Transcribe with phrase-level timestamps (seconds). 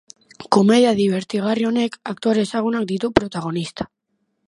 [0.55, 3.93] Komedia dibertigarri honek aktore ezagunak ditu protagonista.